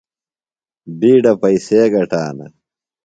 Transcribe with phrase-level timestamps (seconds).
[0.99, 2.51] بِیڈہ پئیسے گٹانوۡ۔